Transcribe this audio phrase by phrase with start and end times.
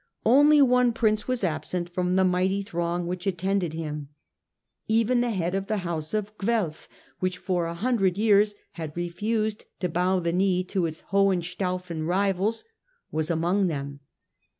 [0.25, 4.09] Only one Prince was absent from the mighty throng which attended him.
[4.87, 6.87] Even the head of the house of Guelf,
[7.19, 12.07] which for a hundred years had refused to bow the knee to its Hohenstaufen 138
[12.07, 12.63] STUPOR MUNDI rivals,
[13.11, 13.99] was among them.